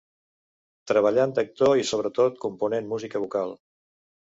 Treballant 0.91 1.35
d'actor, 1.41 1.75
i 1.83 1.85
sobretot, 1.91 2.41
component 2.47 2.91
música 2.97 3.25
vocal. 3.29 3.57